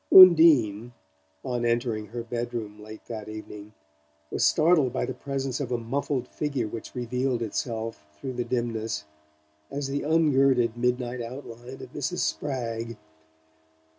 Undine, 0.11 0.93
on 1.45 1.63
entering 1.63 2.07
her 2.07 2.23
bedroom 2.23 2.81
late 2.81 3.05
that 3.05 3.29
evening, 3.29 3.73
was 4.31 4.43
startled 4.43 4.91
by 4.91 5.05
the 5.05 5.13
presence 5.13 5.59
of 5.59 5.71
a 5.71 5.77
muffled 5.77 6.27
figure 6.27 6.67
which 6.67 6.95
revealed 6.95 7.43
itself, 7.43 8.03
through 8.15 8.33
the 8.33 8.43
dimness, 8.43 9.05
as 9.69 9.89
the 9.89 10.01
ungirded 10.01 10.75
midnight 10.75 11.21
outline 11.21 11.83
of 11.83 11.93
Mrs. 11.93 12.17
Spragg. 12.17 12.97